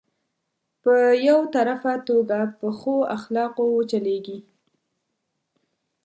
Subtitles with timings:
[0.83, 0.93] په
[1.27, 4.39] يو طرفه توګه په ښو اخلاقو وچلېږي.